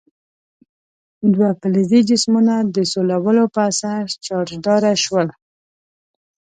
[1.33, 5.27] دوه فلزي جسمونه د سولولو په اثر چارجداره شول.